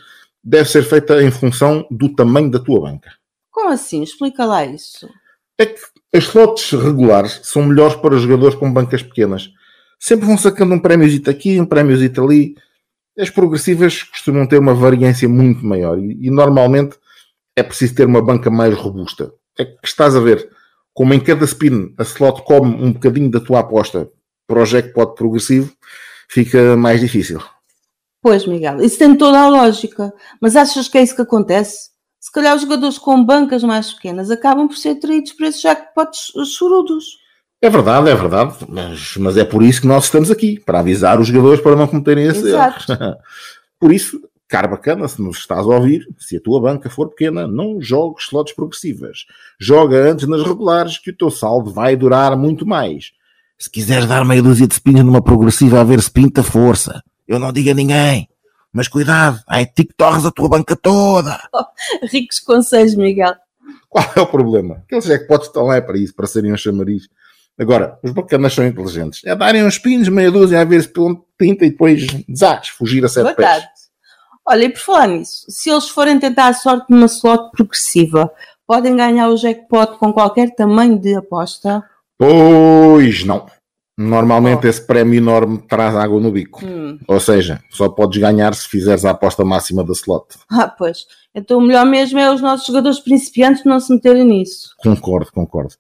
deve 0.44 0.70
ser 0.70 0.84
feita 0.84 1.22
em 1.22 1.32
função 1.32 1.86
do 1.92 2.14
tamanho 2.16 2.50
da 2.50 2.60
tua 2.60 2.80
banca. 2.82 3.12
Como 3.52 3.70
assim? 3.70 4.02
Explica 4.02 4.46
lá 4.46 4.64
isso. 4.66 5.08
É 5.58 5.66
que 5.66 5.80
as 6.16 6.24
slots 6.24 6.72
regulares 6.72 7.42
são 7.44 7.64
melhores 7.64 7.96
para 7.96 8.18
jogadores 8.18 8.56
com 8.56 8.72
bancas 8.72 9.04
pequenas. 9.04 9.50
Sempre 10.00 10.26
vão 10.26 10.38
sacando 10.38 10.74
um 10.74 10.80
prémiozito 10.80 11.30
aqui, 11.30 11.60
um 11.60 11.66
prémiozito 11.66 12.24
ali. 12.24 12.56
As 13.18 13.30
progressivas 13.30 14.04
costumam 14.04 14.48
ter 14.48 14.58
uma 14.58 14.74
variância 14.74 15.28
muito 15.28 15.66
maior 15.66 16.00
e, 16.00 16.28
e 16.28 16.30
normalmente 16.30 16.98
é 17.56 17.64
preciso 17.64 17.96
ter 17.96 18.06
uma 18.06 18.22
banca 18.22 18.50
mais 18.50 18.74
robusta. 18.74 19.34
É 19.58 19.66
que 19.66 19.78
estás 19.84 20.16
a 20.16 20.20
ver, 20.20 20.50
como 20.94 21.14
em 21.14 21.20
cada 21.20 21.44
spin 21.46 21.94
a 21.98 22.04
slot 22.04 22.44
come 22.44 22.76
um 22.76 22.94
bocadinho 22.94 23.30
da 23.30 23.40
tua 23.40 23.60
aposta 23.60 24.10
para 24.48 24.62
o 24.62 24.66
jackpot 24.66 25.16
progressivo, 25.16 25.74
fica 26.30 26.78
mais 26.78 27.02
difícil. 27.02 27.42
Pois, 28.22 28.46
Miguel, 28.46 28.82
isso 28.82 28.98
tem 28.98 29.16
toda 29.16 29.40
a 29.40 29.50
lógica. 29.50 30.14
Mas 30.42 30.56
achas 30.56 30.88
que 30.88 30.98
é 30.98 31.04
isso 31.04 31.16
que 31.16 31.22
acontece? 31.22 31.90
Se 32.26 32.32
calhar 32.32 32.56
os 32.56 32.64
jogadores 32.64 32.98
com 32.98 33.24
bancas 33.24 33.64
mais 33.64 33.94
pequenas 33.94 34.32
acabam 34.32 34.68
por 34.68 34.76
ser 34.76 34.90
atraídos 34.98 35.34
para 35.34 35.48
esses 35.48 35.62
jackpots 35.62 36.32
chorudos. 36.58 37.20
É 37.62 37.70
verdade, 37.70 38.10
é 38.10 38.16
verdade, 38.16 38.66
mas, 38.68 39.16
mas 39.18 39.38
é 39.38 39.46
por 39.46 39.62
isso 39.62 39.82
que 39.82 39.86
nós 39.86 40.06
estamos 40.06 40.32
aqui, 40.32 40.60
para 40.60 40.80
avisar 40.80 41.20
os 41.22 41.28
jogadores 41.28 41.62
para 41.62 41.76
não 41.76 41.88
cometerem 41.88 42.26
esse 42.26 42.40
erro. 42.40 42.48
Exato. 42.48 42.98
por 43.80 43.94
isso, 43.94 44.20
cara 44.48 44.68
bacana, 44.68 45.08
se 45.08 45.22
nos 45.22 45.38
estás 45.38 45.68
a 45.68 45.70
ouvir, 45.70 46.04
se 46.18 46.38
a 46.38 46.42
tua 46.42 46.60
banca 46.60 46.90
for 46.90 47.10
pequena, 47.10 47.48
não 47.48 47.80
jogues 47.80 48.24
slots 48.24 48.56
progressivas. 48.56 49.28
Joga 49.60 50.12
antes 50.12 50.28
nas 50.28 50.42
regulares, 50.42 50.98
que 50.98 51.12
o 51.12 51.16
teu 51.16 51.30
saldo 51.30 51.72
vai 51.72 51.96
durar 51.96 52.36
muito 52.36 52.66
mais. 52.66 53.12
Se 53.56 53.70
quiseres 53.70 54.08
dar 54.08 54.26
meia 54.26 54.42
dúzia 54.42 54.66
de 54.66 54.74
spins 54.74 55.04
numa 55.04 55.22
progressiva 55.22 55.80
a 55.80 55.84
ver 55.84 56.02
se 56.02 56.10
pinta 56.10 56.42
força, 56.42 57.04
eu 57.28 57.38
não 57.38 57.54
digo 57.54 57.70
a 57.70 57.76
ninguém. 57.76 58.28
Mas 58.76 58.90
cuidado, 58.90 59.42
aí 59.48 59.66
TikToks 59.66 60.26
a 60.26 60.32
tua 60.32 60.50
banca 60.50 60.76
toda. 60.76 61.40
Ricos 62.12 62.42
conselhos, 62.42 62.94
Miguel. 62.94 63.34
Qual 63.88 64.06
é 64.14 64.20
o 64.20 64.28
problema? 64.28 64.84
Aqueles 64.86 65.06
jackpots 65.06 65.48
estão 65.48 65.68
lá 65.68 65.78
é 65.78 65.82
para 65.82 65.98
isso, 65.98 66.14
para 66.14 66.28
serem 66.28 66.52
um 66.52 66.58
chamariz. 66.58 67.08
Agora, 67.58 67.98
os 68.04 68.12
bacanas 68.12 68.54
são 68.54 68.68
inteligentes. 68.68 69.22
É 69.24 69.34
darem 69.34 69.64
uns 69.66 69.80
pinos, 69.80 70.10
meia 70.10 70.30
dúzia, 70.30 70.60
a 70.60 70.66
ver 70.66 70.84
se 70.84 70.90
pinta 71.38 71.66
e 71.66 71.70
depois 71.70 72.06
desastres, 72.28 72.76
fugir 72.76 73.06
a 73.06 73.08
sete 73.08 73.28
Verdade. 73.28 73.62
pés. 73.62 73.86
Olha, 74.46 74.66
e 74.66 74.70
por 74.70 74.80
falar 74.80 75.08
nisso, 75.08 75.46
se 75.48 75.70
eles 75.70 75.88
forem 75.88 76.20
tentar 76.20 76.50
a 76.50 76.54
sorte 76.54 76.88
numa 76.90 77.06
slot 77.06 77.52
progressiva, 77.52 78.30
podem 78.68 78.98
ganhar 78.98 79.30
o 79.30 79.38
jackpot 79.38 79.98
com 79.98 80.12
qualquer 80.12 80.54
tamanho 80.54 81.00
de 81.00 81.16
aposta? 81.16 81.82
Pois 82.18 83.24
não. 83.24 83.46
Normalmente 83.98 84.68
esse 84.68 84.86
prémio 84.86 85.18
enorme 85.18 85.58
traz 85.58 85.96
água 85.96 86.20
no 86.20 86.30
bico. 86.30 86.66
Hum. 86.66 87.00
Ou 87.08 87.18
seja, 87.18 87.62
só 87.70 87.88
podes 87.88 88.20
ganhar 88.20 88.54
se 88.54 88.68
fizeres 88.68 89.06
a 89.06 89.12
aposta 89.12 89.46
máxima 89.46 89.86
da 89.86 89.94
slot. 89.94 90.36
Ah, 90.52 90.68
pois. 90.68 91.06
Então 91.34 91.60
o 91.60 91.62
melhor 91.62 91.86
mesmo 91.86 92.20
é 92.20 92.30
os 92.30 92.42
nossos 92.42 92.68
jogadores 92.68 93.00
principiantes 93.00 93.64
não 93.64 93.80
se 93.80 93.94
meterem 93.94 94.26
nisso. 94.26 94.76
Concordo, 94.80 95.32
concordo. 95.32 95.76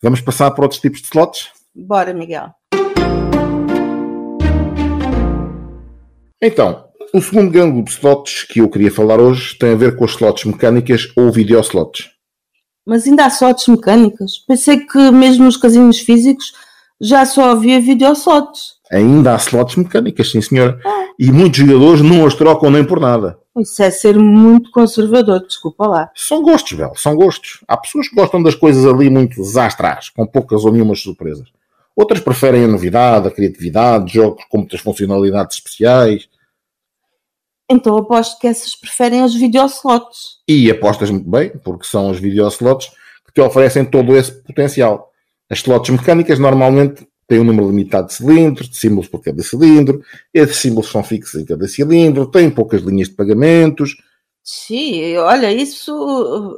Vamos 0.00 0.20
passar 0.20 0.52
para 0.52 0.64
outros 0.64 0.80
tipos 0.80 1.00
de 1.00 1.06
slots? 1.06 1.48
Bora, 1.74 2.14
Miguel. 2.14 2.50
Então, 6.40 6.84
o 7.12 7.20
segundo 7.20 7.50
gangue 7.50 7.82
de 7.82 7.90
slots 7.90 8.44
que 8.44 8.60
eu 8.60 8.68
queria 8.68 8.92
falar 8.92 9.20
hoje 9.20 9.58
tem 9.58 9.72
a 9.72 9.76
ver 9.76 9.96
com 9.96 10.04
as 10.04 10.12
slots 10.12 10.44
mecânicas 10.44 11.08
ou 11.16 11.32
videoslots. 11.32 12.10
Mas 12.86 13.06
ainda 13.06 13.24
há 13.24 13.28
slots 13.28 13.66
mecânicas. 13.66 14.38
Pensei 14.46 14.78
que 14.86 15.10
mesmo 15.10 15.46
nos 15.46 15.56
casinos 15.56 15.98
físicos 15.98 16.52
já 17.00 17.24
só 17.26 17.50
havia 17.50 17.80
videoslots. 17.80 18.76
Ainda 18.90 19.34
há 19.34 19.36
slots 19.36 19.76
mecânicas, 19.76 20.30
sim 20.30 20.40
senhora. 20.40 20.78
E 21.18 21.30
muitos 21.30 21.60
jogadores 21.60 22.00
não 22.02 22.26
as 22.26 22.34
trocam 22.34 22.70
nem 22.70 22.84
por 22.84 23.00
nada. 23.00 23.38
Isso 23.58 23.82
é 23.82 23.90
ser 23.90 24.18
muito 24.18 24.70
conservador, 24.70 25.44
desculpa 25.46 25.86
lá. 25.86 26.10
São 26.14 26.42
gostos, 26.42 26.74
Bel, 26.74 26.92
são 26.94 27.16
gostos. 27.16 27.64
Há 27.66 27.76
pessoas 27.76 28.08
que 28.08 28.14
gostam 28.14 28.42
das 28.42 28.54
coisas 28.54 28.84
ali 28.84 29.08
muito 29.08 29.36
desastradas, 29.36 30.10
com 30.10 30.26
poucas 30.26 30.64
ou 30.64 30.72
nenhumas 30.72 31.00
surpresas. 31.00 31.48
Outras 31.96 32.20
preferem 32.20 32.64
a 32.64 32.68
novidade, 32.68 33.26
a 33.26 33.30
criatividade, 33.30 34.12
jogos 34.12 34.44
com 34.50 34.58
muitas 34.58 34.80
funcionalidades 34.80 35.56
especiais. 35.56 36.28
Então 37.68 37.96
aposto 37.96 38.38
que 38.38 38.46
essas 38.46 38.74
preferem 38.74 39.24
os 39.24 39.34
videoslots. 39.34 40.42
E 40.46 40.70
apostas 40.70 41.10
muito 41.10 41.28
bem, 41.28 41.50
porque 41.64 41.86
são 41.86 42.10
os 42.10 42.20
videoslots 42.20 42.90
que 43.26 43.32
te 43.32 43.40
oferecem 43.40 43.84
todo 43.84 44.14
esse 44.14 44.30
potencial. 44.30 45.10
As 45.50 45.58
slots 45.58 45.90
mecânicas 45.90 46.38
normalmente 46.38 47.06
têm 47.28 47.40
um 47.40 47.44
número 47.44 47.68
limitado 47.68 48.08
de 48.08 48.14
cilindros, 48.14 48.68
de 48.68 48.76
símbolos 48.76 49.08
por 49.08 49.20
cada 49.20 49.42
cilindro. 49.42 50.02
Esses 50.32 50.56
símbolos 50.56 50.90
são 50.90 51.02
fixos 51.02 51.40
em 51.40 51.44
cada 51.44 51.66
cilindro, 51.68 52.26
têm 52.26 52.50
poucas 52.50 52.82
linhas 52.82 53.08
de 53.08 53.14
pagamentos. 53.14 53.96
Sim, 54.42 55.16
olha, 55.16 55.52
isso. 55.52 56.56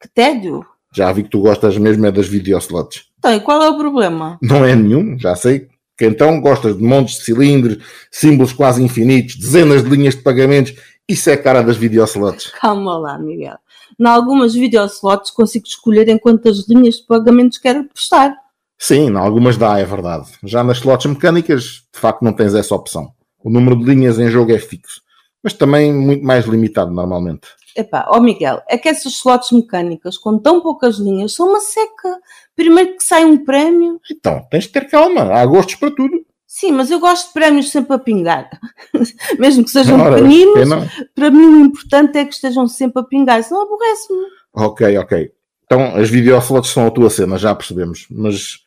Que 0.00 0.08
tédio. 0.08 0.64
Já 0.94 1.10
vi 1.12 1.24
que 1.24 1.30
tu 1.30 1.40
gostas 1.40 1.76
mesmo 1.76 2.06
é 2.06 2.12
das 2.12 2.28
videoslots. 2.28 3.06
Então, 3.18 3.34
e 3.34 3.40
qual 3.40 3.62
é 3.62 3.68
o 3.68 3.76
problema? 3.76 4.38
Não 4.40 4.64
é 4.64 4.76
nenhum, 4.76 5.18
já 5.18 5.34
sei. 5.34 5.68
Que 5.96 6.06
então 6.06 6.40
gostas 6.40 6.76
de 6.76 6.82
montes 6.82 7.18
de 7.18 7.24
cilindros, 7.24 7.78
símbolos 8.10 8.52
quase 8.52 8.82
infinitos, 8.82 9.36
dezenas 9.36 9.82
de 9.82 9.90
linhas 9.90 10.14
de 10.14 10.22
pagamentos. 10.22 10.74
Isso 11.08 11.30
é 11.30 11.34
a 11.34 11.42
cara 11.42 11.62
das 11.62 11.76
videoslots. 11.76 12.52
Calma 12.60 12.96
lá, 12.96 13.18
Miguel. 13.18 13.58
Em 13.98 14.06
algumas 14.06 14.54
videoslots 14.54 15.30
consigo 15.30 15.66
escolher 15.66 16.08
em 16.08 16.18
quantas 16.18 16.68
linhas 16.68 16.96
de 16.96 17.06
pagamentos 17.06 17.58
quero 17.58 17.80
apostar. 17.80 18.34
Sim, 18.78 19.08
em 19.08 19.16
algumas 19.16 19.56
dá, 19.56 19.78
é 19.78 19.84
verdade. 19.84 20.32
Já 20.42 20.62
nas 20.64 20.78
slots 20.78 21.06
mecânicas, 21.06 21.62
de 21.92 22.00
facto, 22.00 22.22
não 22.22 22.32
tens 22.32 22.54
essa 22.54 22.74
opção. 22.74 23.12
O 23.42 23.50
número 23.50 23.76
de 23.76 23.84
linhas 23.84 24.18
em 24.18 24.28
jogo 24.28 24.52
é 24.52 24.58
fixo, 24.58 25.00
mas 25.42 25.52
também 25.52 25.92
muito 25.92 26.24
mais 26.24 26.46
limitado 26.46 26.90
normalmente. 26.90 27.46
Epá, 27.76 28.06
ó 28.08 28.20
Miguel, 28.20 28.62
é 28.68 28.78
que 28.78 28.88
essas 28.88 29.12
slots 29.14 29.50
mecânicas 29.50 30.16
com 30.16 30.38
tão 30.38 30.60
poucas 30.60 30.96
linhas 30.96 31.34
são 31.34 31.48
uma 31.48 31.60
seca. 31.60 32.20
Primeiro 32.54 32.96
que 32.96 33.02
sai 33.02 33.24
um 33.24 33.44
prémio. 33.44 34.00
Então, 34.10 34.46
tens 34.48 34.64
de 34.64 34.70
ter 34.70 34.88
calma, 34.88 35.22
há 35.22 35.44
gostos 35.44 35.74
para 35.74 35.90
tudo. 35.90 36.24
Sim, 36.56 36.70
mas 36.70 36.88
eu 36.88 37.00
gosto 37.00 37.26
de 37.26 37.32
prémios 37.32 37.70
sempre 37.72 37.96
a 37.96 37.98
pingar. 37.98 38.48
Mesmo 39.40 39.64
que 39.64 39.70
sejam 39.72 40.00
Ora, 40.00 40.14
pequeninos, 40.14 40.68
para 41.12 41.28
mim 41.28 41.46
o 41.46 41.60
importante 41.62 42.16
é 42.16 42.24
que 42.24 42.32
estejam 42.32 42.68
sempre 42.68 43.02
a 43.02 43.04
pingar, 43.04 43.42
senão 43.42 43.62
aborrece-me. 43.62 44.24
Ok, 44.54 44.98
ok. 44.98 45.32
Então, 45.64 45.96
as 45.96 46.08
videoslots 46.08 46.70
são 46.70 46.86
a 46.86 46.92
tua 46.92 47.10
cena, 47.10 47.36
já 47.36 47.52
percebemos. 47.56 48.06
Mas 48.08 48.60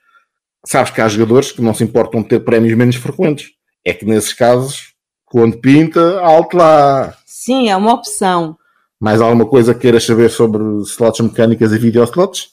sabes 0.66 0.92
que 0.92 1.00
há 1.00 1.08
jogadores 1.08 1.54
que 1.54 1.62
não 1.62 1.74
se 1.74 1.86
importam 1.86 2.22
de 2.22 2.28
ter 2.28 2.42
prémios 2.42 2.78
menos 2.78 2.98
frequentes. 2.98 3.52
É 3.86 3.94
que 3.94 4.04
nesses 4.04 4.34
casos, 4.34 4.94
quando 5.24 5.58
pinta, 5.58 6.20
alto 6.20 6.58
lá. 6.58 7.16
Sim, 7.26 7.70
é 7.70 7.78
uma 7.78 7.94
opção. 7.94 8.58
Mais 9.00 9.22
alguma 9.22 9.46
coisa 9.46 9.74
que 9.74 9.80
queiras 9.80 10.04
saber 10.04 10.30
sobre 10.30 10.62
slots 10.82 11.22
mecânicas 11.22 11.72
e 11.72 11.78
videoslots? 11.78 12.50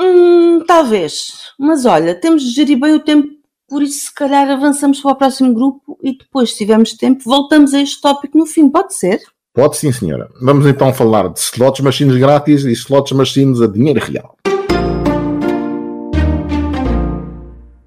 Hum, 0.00 0.62
talvez. 0.64 1.32
Mas 1.58 1.84
olha, 1.84 2.14
temos 2.14 2.44
de 2.44 2.50
gerir 2.50 2.78
bem 2.78 2.94
o 2.94 3.00
tempo, 3.00 3.35
por 3.68 3.82
isso 3.82 4.06
se 4.06 4.14
calhar 4.14 4.48
avançamos 4.48 5.00
para 5.00 5.12
o 5.12 5.16
próximo 5.16 5.52
grupo 5.52 5.98
e 6.02 6.16
depois, 6.16 6.50
se 6.50 6.58
tivermos 6.58 6.92
tempo, 6.92 7.24
voltamos 7.24 7.74
a 7.74 7.80
este 7.80 8.00
tópico 8.00 8.38
no 8.38 8.46
fim, 8.46 8.70
pode 8.70 8.94
ser? 8.94 9.20
Pode 9.52 9.76
sim, 9.76 9.90
senhora. 9.90 10.30
Vamos 10.40 10.66
então 10.66 10.92
falar 10.92 11.28
de 11.28 11.40
slots 11.40 11.80
machines 11.80 12.16
grátis 12.16 12.64
e 12.64 12.72
slots 12.72 13.12
machines 13.12 13.60
a 13.60 13.66
dinheiro 13.66 14.00
real. 14.00 14.36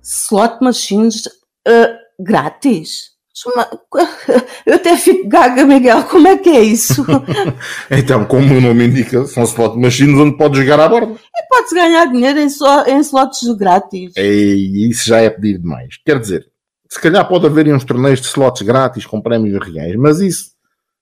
Slot 0.02 0.58
machines 0.62 1.24
ah, 1.68 1.96
grátis? 2.20 3.19
Eu 4.66 4.76
até 4.76 4.98
fico 4.98 5.28
gaga, 5.28 5.66
Miguel, 5.66 6.04
como 6.04 6.28
é 6.28 6.38
que 6.38 6.50
é 6.50 6.62
isso? 6.62 7.06
Então, 7.92 8.26
como 8.26 8.56
o 8.56 8.62
nome 8.62 8.88
indica, 8.88 9.26
são 9.26 9.44
slot 9.44 9.78
machines 9.78 10.20
onde 10.20 10.38
pode 10.38 10.60
jogar 10.60 10.80
à 10.80 10.90
borda. 10.90 11.16
Pode-se 11.50 11.76
ganhar 11.76 12.06
dinheiro 12.06 12.40
em, 12.40 12.50
só, 12.50 12.86
em 12.86 13.00
slots 13.00 13.48
grátis. 13.58 14.14
E 14.16 14.90
isso 14.90 15.08
já 15.08 15.20
é 15.20 15.30
pedir 15.30 15.58
demais. 15.58 15.98
Quer 16.06 16.20
dizer, 16.20 16.48
se 16.90 17.00
calhar 17.00 17.28
pode 17.28 17.46
haver 17.46 17.68
uns 17.74 17.84
torneios 17.84 18.22
de 18.22 18.28
slots 18.28 18.62
grátis 18.62 19.06
com 19.06 19.22
prémios 19.22 19.58
reais, 19.66 19.96
mas 19.96 20.20
isso 20.20 20.52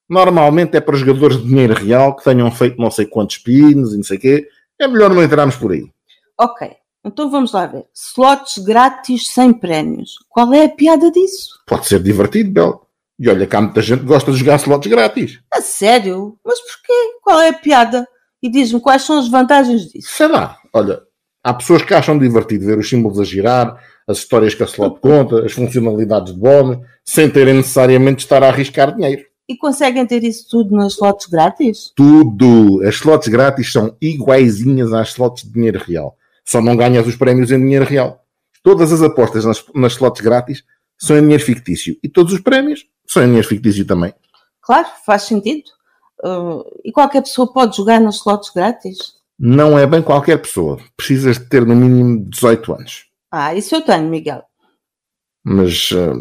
normalmente 0.09 0.75
é 0.77 0.81
para 0.81 0.97
jogadores 0.97 1.37
de 1.37 1.47
dinheiro 1.47 1.73
real 1.73 2.15
que 2.15 2.23
tenham 2.23 2.49
feito 2.51 2.81
não 2.81 2.89
sei 2.89 3.05
quantos 3.05 3.37
pins 3.37 3.93
e 3.93 3.97
não 3.97 4.03
sei 4.03 4.17
o 4.17 4.21
quê. 4.21 4.47
É 4.79 4.87
melhor 4.87 5.13
não 5.13 5.23
entrarmos 5.23 5.55
por 5.55 5.71
aí. 5.71 5.85
Ok, 6.39 6.69
então 7.07 7.29
vamos 7.29 7.51
lá 7.51 7.65
ver. 7.65 7.85
Slots 7.93 8.57
grátis 8.59 9.27
sem 9.27 9.53
prémios. 9.53 10.15
Qual 10.29 10.53
é 10.53 10.65
a 10.65 10.69
piada 10.69 11.11
disso? 11.11 11.59
Pode 11.65 11.87
ser 11.87 12.01
divertido, 12.01 12.51
Bel. 12.51 12.87
E 13.19 13.27
olha, 13.29 13.47
cá 13.47 13.59
muita 13.59 13.81
gente 13.81 14.03
gosta 14.03 14.31
de 14.31 14.37
jogar 14.37 14.57
slots 14.57 14.89
grátis. 14.89 15.39
A 15.51 15.61
sério? 15.61 16.37
Mas 16.45 16.59
porquê? 16.59 17.17
Qual 17.23 17.39
é 17.39 17.49
a 17.49 17.53
piada? 17.53 18.07
E 18.41 18.49
diz-me 18.49 18.79
quais 18.79 19.01
são 19.01 19.17
as 19.17 19.27
vantagens 19.27 19.87
disso. 19.87 20.09
Sei 20.11 20.27
lá, 20.27 20.57
olha, 20.71 21.01
há 21.43 21.53
pessoas 21.53 21.81
que 21.81 21.93
acham 21.93 22.19
divertido 22.19 22.67
ver 22.67 22.77
os 22.77 22.87
símbolos 22.87 23.19
a 23.19 23.23
girar, 23.23 23.81
as 24.07 24.19
histórias 24.19 24.53
que 24.53 24.61
a 24.61 24.67
slot 24.67 24.99
conta, 25.01 25.43
as 25.43 25.51
funcionalidades 25.51 26.33
de 26.33 26.39
bónus, 26.39 26.77
sem 27.03 27.29
terem 27.29 27.55
necessariamente 27.55 28.17
de 28.17 28.23
estar 28.23 28.43
a 28.43 28.49
arriscar 28.49 28.95
dinheiro. 28.95 29.25
E 29.49 29.57
conseguem 29.57 30.05
ter 30.05 30.23
isso 30.23 30.45
tudo 30.49 30.75
nas 30.75 30.93
slots 30.93 31.25
grátis? 31.25 31.91
Tudo! 31.95 32.81
As 32.85 32.95
slots 32.95 33.29
grátis 33.29 33.71
são 33.71 33.95
iguaizinhas 33.99 34.93
às 34.93 35.09
slots 35.09 35.43
de 35.43 35.53
dinheiro 35.53 35.79
real. 35.79 36.15
Só 36.47 36.61
não 36.61 36.77
ganhas 36.77 37.05
os 37.05 37.15
prémios 37.15 37.51
em 37.51 37.59
dinheiro 37.59 37.85
real. 37.85 38.23
Todas 38.63 38.93
as 38.93 39.01
apostas 39.01 39.43
nas, 39.43 39.63
nas 39.75 39.93
slots 39.93 40.21
grátis 40.21 40.63
são 40.97 41.17
em 41.17 41.21
dinheiro 41.21 41.43
fictício. 41.43 41.97
E 42.01 42.07
todos 42.07 42.33
os 42.33 42.39
prémios 42.39 42.85
são 43.05 43.21
em 43.21 43.27
dinheiro 43.27 43.47
fictício 43.47 43.85
também. 43.85 44.13
Claro, 44.61 44.87
faz 45.05 45.23
sentido. 45.23 45.69
Uh, 46.23 46.63
e 46.83 46.91
qualquer 46.91 47.21
pessoa 47.21 47.51
pode 47.51 47.75
jogar 47.75 47.99
nas 47.99 48.15
slots 48.15 48.49
grátis? 48.49 48.97
Não 49.37 49.77
é 49.77 49.85
bem 49.85 50.01
qualquer 50.01 50.37
pessoa. 50.41 50.79
Precisas 50.95 51.37
de 51.37 51.45
ter 51.45 51.65
no 51.65 51.75
mínimo 51.75 52.25
18 52.29 52.73
anos. 52.73 53.05
Ah, 53.29 53.53
isso 53.53 53.75
eu 53.75 53.81
tenho, 53.81 54.09
Miguel. 54.09 54.43
Mas, 55.43 55.89
eh, 55.93 56.13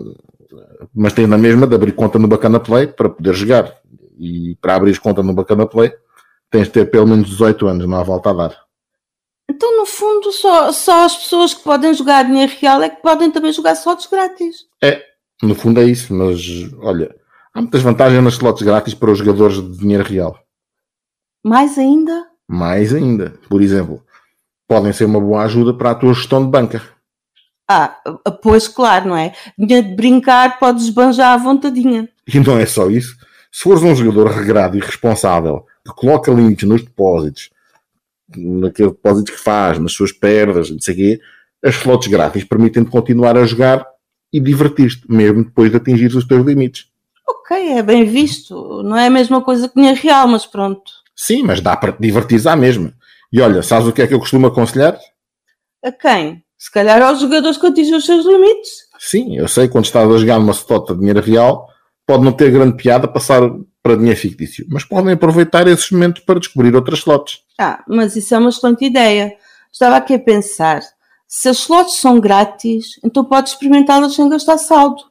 mas 0.95 1.13
tens 1.13 1.29
na 1.29 1.39
mesma 1.39 1.67
de 1.67 1.75
abrir 1.75 1.93
conta 1.93 2.19
no 2.19 2.29
Bacana 2.29 2.61
Play 2.61 2.89
para 2.89 3.09
poder 3.09 3.33
jogar. 3.33 3.73
E 4.19 4.57
para 4.61 4.75
abrir 4.75 4.99
conta 5.01 5.23
no 5.23 5.33
Bacana 5.33 5.67
Play 5.67 5.93
tens 6.51 6.67
de 6.67 6.73
ter 6.73 6.91
pelo 6.91 7.07
menos 7.07 7.29
18 7.31 7.67
anos, 7.67 7.89
não 7.89 7.97
há 7.97 8.03
volta 8.03 8.31
a 8.31 8.33
dar. 8.35 8.66
Então, 9.57 9.75
no 9.79 9.87
fundo, 9.87 10.31
só, 10.33 10.71
só 10.71 11.07
as 11.07 11.17
pessoas 11.17 11.55
que 11.55 11.65
podem 11.65 11.95
jogar 11.95 12.25
dinheiro 12.25 12.53
real 12.61 12.83
é 12.83 12.91
que 12.91 13.01
podem 13.01 13.31
também 13.31 13.51
jogar 13.51 13.73
slots 13.73 14.07
grátis. 14.07 14.67
No 15.43 15.55
fundo 15.55 15.81
é 15.81 15.85
isso, 15.85 16.13
mas 16.13 16.39
olha, 16.79 17.17
há 17.55 17.63
muitas 17.63 17.81
vantagens 17.81 18.23
nas 18.23 18.35
slots 18.35 18.61
grátis 18.61 18.93
para 18.93 19.11
os 19.11 19.19
jogadores 19.19 19.57
de 19.57 19.79
dinheiro 19.79 20.05
real. 20.05 20.39
Mais 21.43 21.79
ainda, 21.79 22.27
Mais 22.47 22.93
ainda, 22.93 23.33
por 23.49 23.63
exemplo, 23.63 24.05
podem 24.69 24.93
ser 24.93 25.07
uma 25.07 25.21
boa 25.21 25.45
ajuda 25.45 25.73
para 25.73 25.93
a 25.93 25.95
tua 25.95 26.13
gestão 26.13 26.45
de 26.45 26.51
banca. 26.51 26.83
ah, 27.67 27.97
pois 28.43 28.69
claro, 28.69 29.09
não 29.09 29.17
é? 29.17 29.33
Dinheiro 29.59 29.89
de 29.89 29.95
brincar 29.97 30.59
podes 30.59 30.85
esbanjar 30.85 31.33
à 31.33 31.37
vontadinha. 31.39 32.11
E 32.29 32.39
não 32.41 32.59
é 32.59 32.67
só 32.67 32.91
isso. 32.91 33.17
Se 33.51 33.63
fores 33.63 33.83
um 33.83 33.95
jogador 33.97 34.31
regrado 34.33 34.77
e 34.77 34.81
responsável, 34.81 35.65
que 35.83 35.95
coloca 35.95 36.31
limites 36.31 36.69
nos 36.69 36.83
depósitos, 36.83 37.49
naquele 38.35 38.91
depósito 38.91 39.33
que 39.33 39.39
faz, 39.39 39.79
nas 39.79 39.93
suas 39.93 40.13
perdas, 40.13 40.71
não 40.71 40.81
sei 40.81 40.95
o 40.95 40.97
quê, 40.97 41.21
as 41.65 41.75
slots 41.77 42.09
grátis 42.09 42.45
permitem-te 42.45 42.91
continuar 42.91 43.37
a 43.37 43.45
jogar 43.45 43.87
e 44.33 44.41
divertir-te, 44.41 45.05
mesmo 45.09 45.45
depois 45.45 45.71
de 45.71 45.77
atingir 45.77 46.15
os 46.15 46.27
teus 46.27 46.45
limites. 46.45 46.87
Ok, 47.27 47.73
é 47.73 47.83
bem 47.83 48.05
visto. 48.05 48.83
Não 48.83 48.97
é 48.97 49.07
a 49.07 49.11
mesma 49.11 49.43
coisa 49.43 49.69
que 49.69 49.75
dinheiro 49.75 50.01
real, 50.01 50.29
mas 50.29 50.47
pronto. 50.47 50.83
Sim, 51.15 51.43
mas 51.43 51.61
dá 51.61 51.77
para 51.77 51.93
te 51.93 52.01
divertir 52.01 52.47
à 52.47 52.55
mesma. 52.55 52.93
E 53.33 53.41
olha, 53.41 53.63
sabes 53.63 53.89
o 53.89 53.93
que 53.93 54.03
é 54.03 54.07
que 54.07 54.15
eu 54.15 54.19
costumo 54.19 54.47
aconselhar? 54.47 54.99
A 55.85 55.93
quem? 55.93 56.43
Se 56.59 56.71
calhar 56.71 57.03
aos 57.03 57.21
jogadores 57.21 57.57
que 57.57 57.67
atingem 57.67 57.97
os 57.97 58.05
seus 58.05 58.25
limites. 58.25 58.87
Sim, 58.99 59.37
eu 59.37 59.49
sei, 59.49 59.69
quando 59.69 59.85
estás 59.85 60.11
a 60.11 60.19
jogar 60.19 60.39
numa 60.39 60.53
slot 60.53 60.93
de 60.93 60.99
dinheiro 60.99 61.21
real, 61.21 61.69
pode 62.07 62.25
não 62.25 62.33
ter 62.33 62.51
grande 62.51 62.77
piada 62.77 63.09
passar 63.09 63.43
para 63.83 63.97
dinheiro 63.97 64.19
fictício, 64.19 64.67
mas 64.69 64.85
podem 64.85 65.13
aproveitar 65.13 65.67
esses 65.67 65.91
momentos 65.91 66.23
para 66.25 66.41
descobrir 66.41 66.75
outras 66.75 67.01
slots. 67.01 67.41
Ah, 67.59 67.83
mas 67.89 68.17
isso 68.17 68.35
é 68.35 68.39
uma 68.39 68.51
excelente 68.51 68.85
ideia. 68.85 69.35
Estava 69.73 69.97
aqui 69.97 70.15
a 70.15 70.19
pensar. 70.19 70.83
Se 71.29 71.49
as 71.49 71.59
slots 71.59 71.97
são 71.97 72.21
grátis, 72.21 73.01
então 73.05 73.25
podes 73.25 73.53
experimentá-las 73.53 74.15
sem 74.15 74.29
gastar 74.29 74.59
saldo. 74.59 75.03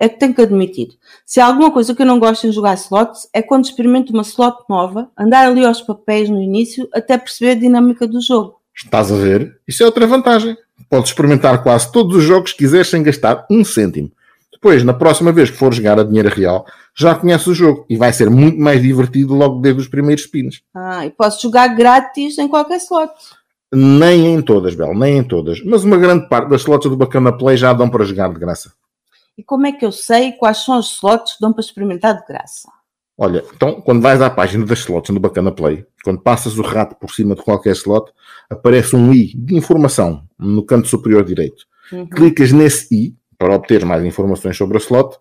É 0.00 0.08
que 0.08 0.18
tenho 0.18 0.34
que 0.34 0.42
admitir. 0.42 0.88
Se 1.24 1.40
há 1.40 1.46
alguma 1.46 1.70
coisa 1.70 1.94
que 1.94 2.02
eu 2.02 2.06
não 2.06 2.18
gosto 2.18 2.46
em 2.46 2.52
jogar 2.52 2.74
slots, 2.74 3.28
é 3.32 3.40
quando 3.40 3.64
experimento 3.64 4.12
uma 4.12 4.22
slot 4.22 4.64
nova, 4.68 5.10
andar 5.16 5.46
ali 5.46 5.64
aos 5.64 5.80
papéis 5.80 6.28
no 6.28 6.42
início, 6.42 6.88
até 6.92 7.16
perceber 7.16 7.52
a 7.52 7.60
dinâmica 7.60 8.06
do 8.06 8.20
jogo. 8.20 8.56
Estás 8.74 9.12
a 9.12 9.16
ver? 9.16 9.60
Isso 9.68 9.82
é 9.82 9.86
outra 9.86 10.06
vantagem. 10.06 10.56
Podes 10.90 11.10
experimentar 11.10 11.62
quase 11.62 11.92
todos 11.92 12.16
os 12.16 12.24
jogos 12.24 12.52
que 12.52 12.58
quiseres 12.58 12.88
sem 12.88 13.02
gastar 13.02 13.46
um 13.48 13.62
cêntimo. 13.62 14.10
Depois, 14.52 14.82
na 14.82 14.94
próxima 14.94 15.32
vez 15.32 15.50
que 15.50 15.56
for 15.56 15.72
jogar 15.72 15.98
a 15.98 16.04
dinheiro 16.04 16.28
real, 16.28 16.66
já 16.94 17.14
conheces 17.14 17.46
o 17.46 17.54
jogo 17.54 17.86
e 17.88 17.96
vai 17.96 18.12
ser 18.12 18.28
muito 18.30 18.58
mais 18.58 18.82
divertido 18.82 19.34
logo 19.34 19.60
desde 19.60 19.80
os 19.80 19.88
primeiros 19.88 20.24
spins. 20.24 20.62
Ah, 20.74 21.06
e 21.06 21.10
posso 21.10 21.42
jogar 21.42 21.68
grátis 21.68 22.38
em 22.38 22.48
qualquer 22.48 22.76
slot. 22.76 23.12
Nem 23.74 24.34
em 24.34 24.42
todas, 24.42 24.74
Bel, 24.74 24.94
nem 24.94 25.18
em 25.18 25.24
todas. 25.24 25.64
Mas 25.64 25.82
uma 25.82 25.96
grande 25.96 26.28
parte 26.28 26.50
das 26.50 26.60
slots 26.60 26.90
do 26.90 26.96
Bacana 26.96 27.32
Play 27.32 27.56
já 27.56 27.72
dão 27.72 27.88
para 27.88 28.04
jogar 28.04 28.32
de 28.32 28.38
graça. 28.38 28.72
E 29.36 29.42
como 29.42 29.66
é 29.66 29.72
que 29.72 29.84
eu 29.84 29.90
sei 29.90 30.32
quais 30.32 30.58
são 30.58 30.78
os 30.78 30.92
slots 30.92 31.34
que 31.34 31.40
dão 31.40 31.52
para 31.52 31.62
experimentar 31.62 32.14
de 32.20 32.26
graça? 32.26 32.68
Olha, 33.16 33.44
então, 33.54 33.80
quando 33.80 34.02
vais 34.02 34.20
à 34.20 34.28
página 34.28 34.66
das 34.66 34.80
slots 34.80 35.10
no 35.10 35.20
Bacana 35.20 35.52
Play, 35.52 35.86
quando 36.04 36.20
passas 36.20 36.58
o 36.58 36.62
rato 36.62 36.96
por 36.96 37.14
cima 37.14 37.34
de 37.34 37.42
qualquer 37.42 37.72
slot, 37.72 38.12
aparece 38.50 38.94
um 38.94 39.12
i 39.12 39.32
de 39.34 39.54
informação 39.54 40.22
no 40.38 40.64
canto 40.64 40.88
superior 40.88 41.24
direito. 41.24 41.64
Uhum. 41.90 42.06
Clicas 42.08 42.52
nesse 42.52 42.94
i 42.94 43.16
para 43.38 43.54
obter 43.54 43.84
mais 43.84 44.04
informações 44.04 44.56
sobre 44.56 44.76
a 44.76 44.80
slot 44.80 45.16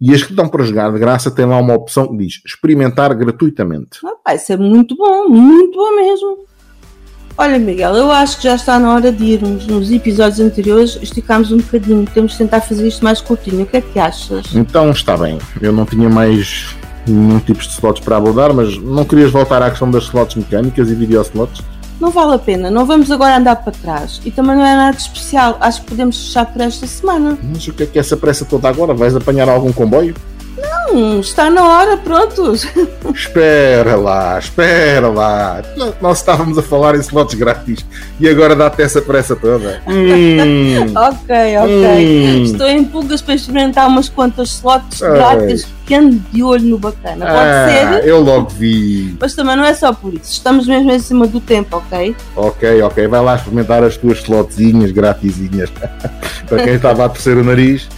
e 0.00 0.14
as 0.14 0.22
que 0.22 0.32
dão 0.32 0.48
para 0.48 0.64
jogar 0.64 0.90
de 0.92 0.98
graça 0.98 1.30
têm 1.30 1.44
lá 1.44 1.58
uma 1.58 1.74
opção 1.74 2.08
que 2.08 2.16
diz 2.16 2.40
experimentar 2.46 3.14
gratuitamente. 3.14 3.98
Ah, 4.04 4.16
vai 4.24 4.38
ser 4.38 4.58
muito 4.58 4.96
bom, 4.96 5.28
muito 5.28 5.76
bom 5.76 5.96
mesmo. 5.96 6.38
Olha, 7.36 7.58
Miguel, 7.58 7.94
eu 7.94 8.10
acho 8.10 8.36
que 8.38 8.44
já 8.44 8.54
está 8.54 8.78
na 8.78 8.94
hora 8.94 9.10
de 9.10 9.24
irmos. 9.24 9.66
Nos 9.66 9.90
episódios 9.90 10.40
anteriores 10.40 10.98
esticámos 11.00 11.50
um 11.52 11.58
bocadinho. 11.58 12.04
Temos 12.12 12.32
de 12.32 12.38
tentar 12.38 12.60
fazer 12.60 12.86
isto 12.86 13.02
mais 13.02 13.20
curtinho. 13.20 13.62
O 13.62 13.66
que 13.66 13.78
é 13.78 13.80
que 13.80 13.98
achas? 13.98 14.54
Então 14.54 14.90
está 14.90 15.16
bem, 15.16 15.38
eu 15.60 15.72
não 15.72 15.86
tinha 15.86 16.08
mais 16.08 16.76
nenhum 17.06 17.38
tipo 17.38 17.60
de 17.60 17.68
slots 17.68 18.04
para 18.04 18.16
abordar, 18.16 18.52
mas 18.52 18.76
não 18.78 19.04
querias 19.04 19.30
voltar 19.30 19.62
à 19.62 19.70
questão 19.70 19.90
das 19.90 20.04
slots 20.04 20.36
mecânicas 20.36 20.90
e 20.90 20.94
videoslots? 20.94 21.62
Não 22.00 22.10
vale 22.10 22.34
a 22.34 22.38
pena, 22.38 22.70
não 22.70 22.86
vamos 22.86 23.10
agora 23.10 23.36
andar 23.36 23.56
para 23.56 23.72
trás. 23.72 24.20
E 24.24 24.30
também 24.30 24.56
não 24.56 24.64
é 24.64 24.74
nada 24.74 24.96
especial. 24.96 25.58
Acho 25.60 25.82
que 25.82 25.88
podemos 25.88 26.16
fechar 26.16 26.46
por 26.46 26.60
esta 26.62 26.86
semana. 26.86 27.36
Mas 27.42 27.66
o 27.68 27.72
que 27.74 27.82
é 27.82 27.86
que 27.86 27.98
é 27.98 28.00
essa 28.00 28.16
pressa 28.16 28.44
toda 28.44 28.68
agora? 28.68 28.94
Vais 28.94 29.14
apanhar 29.14 29.48
algum 29.48 29.70
comboio? 29.72 30.14
Hum, 30.92 31.20
está 31.20 31.48
na 31.48 31.62
hora, 31.64 31.96
prontos. 31.98 32.66
Espera 33.14 33.94
lá, 33.96 34.38
espera 34.38 35.08
lá. 35.08 35.62
Nós- 35.76 35.94
Nós 36.00 36.18
estávamos 36.18 36.58
a 36.58 36.62
falar 36.62 36.96
em 36.96 37.00
slots 37.00 37.34
grátis 37.34 37.84
e 38.18 38.28
agora 38.28 38.56
dá-te 38.56 38.82
essa 38.82 39.00
pressa 39.00 39.36
toda. 39.36 39.80
Hum, 39.86 40.92
ok, 40.96 41.58
ok. 41.58 42.40
hum. 42.40 42.42
Estou 42.44 42.66
em 42.68 42.84
pulgas 42.84 43.22
para 43.22 43.34
experimentar 43.34 43.86
umas 43.88 44.08
quantas 44.08 44.48
slots 44.54 45.00
Ai. 45.02 45.12
grátis 45.12 45.66
de 45.98 46.42
olho 46.42 46.64
no 46.64 46.78
bacana. 46.78 47.26
Pode 47.26 47.38
Ah, 47.38 47.68
ser? 48.00 48.08
Eu 48.08 48.20
logo 48.20 48.48
vi. 48.50 49.16
Mas 49.18 49.34
também 49.34 49.56
não 49.56 49.64
é 49.64 49.74
só 49.74 49.92
por 49.92 50.14
isso. 50.14 50.32
Estamos 50.32 50.66
mesmo 50.66 50.90
em 50.92 50.98
cima 51.00 51.26
do 51.26 51.40
tempo, 51.40 51.76
ok? 51.78 52.14
Ok, 52.36 52.82
ok. 52.82 53.06
Vai 53.08 53.20
lá 53.20 53.34
experimentar 53.34 53.82
as 53.82 53.96
tuas 53.96 54.18
slotzinhas 54.18 54.92
gratisinhas. 54.92 55.70
Para 56.48 56.62
quem 56.64 56.74
estava 56.74 57.04
a 57.04 57.08
torcer 57.08 57.36
o 57.36 57.44
nariz. 57.44 57.88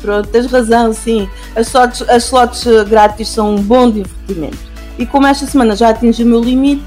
Pronto, 0.00 0.28
tens 0.28 0.46
razão, 0.46 0.92
sim. 0.92 1.28
As 1.56 1.66
slots, 1.66 2.02
as 2.08 2.24
slots 2.24 2.66
eh, 2.66 2.84
grátis 2.84 3.28
são 3.28 3.54
um 3.54 3.62
bom 3.62 3.90
divertimento. 3.90 4.58
E 4.98 5.06
como 5.06 5.26
esta 5.26 5.46
semana 5.46 5.74
já 5.74 5.88
atingi 5.90 6.22
o 6.22 6.26
meu 6.26 6.40
limite, 6.40 6.84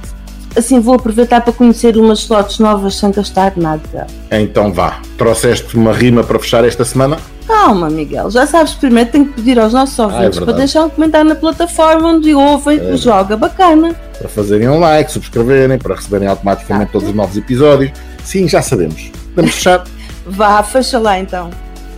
assim 0.55 0.79
vou 0.79 0.95
aproveitar 0.95 1.41
para 1.41 1.53
conhecer 1.53 1.97
umas 1.97 2.19
slots 2.19 2.59
novas 2.59 2.95
sem 2.95 3.11
gastar 3.11 3.53
nada. 3.57 4.07
Então 4.31 4.71
vá. 4.73 4.99
Trouxeste 5.17 5.75
uma 5.77 5.93
rima 5.93 6.23
para 6.23 6.37
fechar 6.39 6.63
esta 6.63 6.83
semana? 6.85 7.17
Calma, 7.47 7.89
Miguel. 7.89 8.29
Já 8.31 8.47
sabes, 8.47 8.73
primeiro 8.73 9.11
tenho 9.11 9.25
que 9.27 9.33
pedir 9.33 9.59
aos 9.59 9.71
nossos 9.73 9.97
ouvintes 9.99 10.17
Ah, 10.19 10.21
verdade. 10.29 10.45
para 10.45 10.53
deixar 10.55 10.85
um 10.85 10.89
comentário 10.89 11.29
na 11.29 11.35
plataforma 11.35 12.07
onde 12.13 12.33
ouvem 12.33 12.79
o 12.91 12.97
Joga 12.97 13.37
Bacana. 13.37 13.95
Para 14.17 14.27
fazerem 14.29 14.67
um 14.67 14.79
like, 14.79 15.11
subscreverem, 15.11 15.77
para 15.77 15.95
receberem 15.95 16.27
automaticamente 16.27 16.91
todos 16.91 17.09
os 17.09 17.15
novos 17.15 17.37
episódios 17.37 17.91
Sim, 18.23 18.47
já 18.47 18.61
sabemos. 18.61 19.11
Vamos 19.35 19.51
fechar. 19.53 19.83
Vá, 20.25 20.63
fecha 20.63 20.97
lá 20.97 21.19
então. 21.19 21.51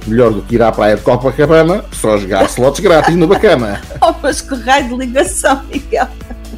Melhor 0.05 0.31
do 0.33 0.41
que 0.41 0.55
ir 0.55 0.61
à 0.61 0.71
praia 0.71 0.95
de 0.97 1.01
Copacabana, 1.01 1.83
só 1.93 2.17
jogar 2.17 2.43
slots 2.45 2.81
grátis 2.81 3.15
no 3.15 3.27
Bacana. 3.27 3.81
Oh, 4.01 4.13
mas 4.21 4.41
que 4.41 4.53
raio 4.55 4.89
de 4.89 4.95
ligação, 4.95 5.61
Miguel. 5.71 6.07